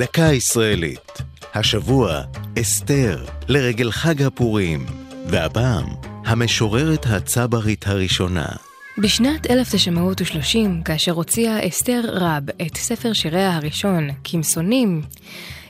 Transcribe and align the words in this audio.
דקה 0.00 0.22
ישראלית. 0.22 1.18
השבוע, 1.54 2.22
אסתר, 2.60 3.24
לרגל 3.48 3.90
חג 3.90 4.22
הפורים. 4.22 4.86
והפעם, 5.26 5.86
המשוררת 6.24 7.06
הצברית 7.06 7.86
הראשונה. 7.86 8.46
בשנת 8.98 9.50
1930, 9.50 10.82
כאשר 10.82 11.12
הוציאה 11.12 11.68
אסתר 11.68 12.00
רב 12.04 12.42
את 12.66 12.76
ספר 12.76 13.12
שיריה 13.12 13.56
הראשון, 13.56 14.08
כמסונים, 14.24 15.02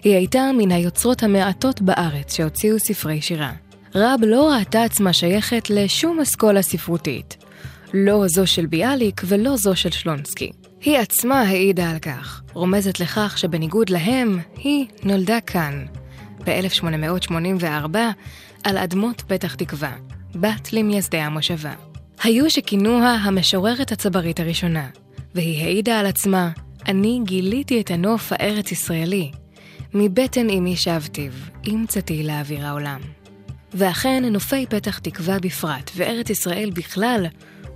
היא 0.04 0.14
הייתה 0.16 0.50
מן 0.58 0.72
היוצרות 0.72 1.22
המעטות 1.22 1.80
בארץ 1.80 2.36
שהוציאו 2.36 2.78
ספרי 2.78 3.22
שירה. 3.22 3.52
רב 3.94 4.20
לא 4.26 4.52
ראתה 4.52 4.82
עצמה 4.82 5.12
שייכת 5.12 5.70
לשום 5.70 6.20
אסכולה 6.20 6.62
ספרותית. 6.62 7.36
לא 7.94 8.28
זו 8.28 8.46
של 8.46 8.66
ביאליק 8.66 9.22
ולא 9.24 9.56
זו 9.56 9.76
של 9.76 9.90
שלונסקי. 9.90 10.59
היא 10.82 10.98
עצמה 10.98 11.40
העידה 11.40 11.90
על 11.90 11.98
כך, 11.98 12.42
רומזת 12.52 13.00
לכך 13.00 13.38
שבניגוד 13.38 13.90
להם, 13.90 14.38
היא 14.56 14.86
נולדה 15.02 15.40
כאן, 15.40 15.86
ב-1884, 16.44 17.96
על 18.64 18.78
אדמות 18.78 19.22
פתח 19.26 19.54
תקווה, 19.54 19.92
בת 20.34 20.72
למייסדי 20.72 21.18
המושבה. 21.18 21.72
היו 22.22 22.50
שכינוה 22.50 23.14
המשוררת 23.14 23.92
הצברית 23.92 24.40
הראשונה, 24.40 24.88
והיא 25.34 25.64
העידה 25.64 26.00
על 26.00 26.06
עצמה, 26.06 26.50
אני 26.86 27.20
גיליתי 27.24 27.80
את 27.80 27.90
הנוף 27.90 28.32
הארץ-ישראלי. 28.32 29.30
מבטן 29.94 30.50
אמי 30.50 30.76
שבתיו, 30.76 31.32
עם 31.62 31.86
צאתי 31.86 32.22
לאוויר 32.22 32.66
העולם. 32.66 33.00
ואכן, 33.74 34.24
נופי 34.24 34.66
פתח 34.66 34.98
תקווה 34.98 35.38
בפרט, 35.38 35.90
וארץ 35.96 36.30
ישראל 36.30 36.70
בכלל, 36.74 37.26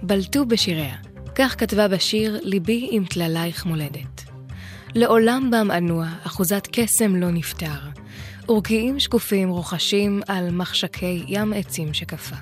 בלטו 0.02 0.46
בשיריה. 0.46 1.13
כך 1.36 1.54
כתבה 1.58 1.88
בשיר 1.88 2.38
"ליבי 2.42 2.88
עם 2.90 3.04
טללייך 3.04 3.66
מולדת". 3.66 4.24
לעולם 4.94 5.50
בם 5.50 5.70
אנוע, 5.70 6.06
אחוזת 6.26 6.68
קסם 6.72 7.16
לא 7.16 7.30
נפטר, 7.30 7.78
ורקיעים 8.48 9.00
שקופים 9.00 9.48
רוחשים 9.48 10.20
על 10.28 10.50
מחשקי 10.50 11.24
ים 11.28 11.52
עצים 11.52 11.94
שקפה. 11.94 12.36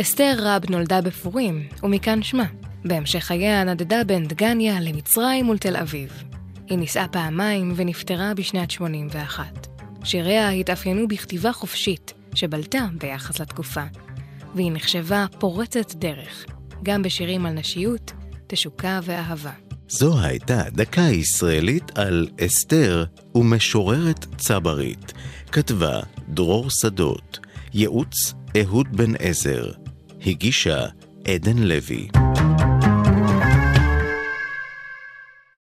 אסתר 0.00 0.34
רב 0.38 0.70
נולדה 0.70 1.00
בפורים, 1.00 1.68
ומכאן 1.82 2.22
שמה. 2.22 2.44
בהמשך 2.84 3.24
חייה 3.24 3.64
נדדה 3.64 4.04
בין 4.04 4.26
דגניה 4.26 4.80
למצרים 4.80 5.48
ולתל 5.48 5.76
אביב. 5.76 6.22
היא 6.66 6.78
נישאה 6.78 7.08
פעמיים 7.08 7.72
ונפטרה 7.76 8.34
בשנת 8.34 8.70
81. 8.70 9.66
שיריה 10.04 10.50
התאפיינו 10.50 11.08
בכתיבה 11.08 11.52
חופשית, 11.52 12.12
שבלטה 12.34 12.86
ביחס 12.98 13.40
לתקופה, 13.40 13.84
והיא 14.54 14.72
נחשבה 14.72 15.26
פורצת 15.38 15.94
דרך, 15.94 16.44
גם 16.82 17.02
בשירים 17.02 17.46
על 17.46 17.52
נשיות, 17.52 18.12
תשוקה 18.50 19.00
ואהבה. 19.02 19.52
זו 19.88 20.20
הייתה 20.20 20.62
דקה 20.72 21.00
ישראלית 21.00 21.98
על 21.98 22.28
אסתר 22.46 23.04
ומשוררת 23.34 24.26
צברית. 24.36 25.12
כתבה 25.52 26.00
דרור 26.28 26.70
שדות, 26.70 27.38
ייעוץ 27.74 28.34
אהוד 28.60 28.86
בן 28.96 29.12
עזר, 29.18 29.70
הגישה 30.26 30.86
עדן 31.24 31.58
לוי. 31.58 32.08